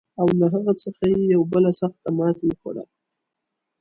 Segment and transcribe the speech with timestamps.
[0.21, 2.83] او له هغه څخه یې یوه بله سخته ماته وخوړه.